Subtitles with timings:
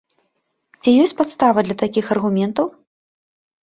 [0.81, 2.77] Ці ёсць падстава для такіх аргументаў?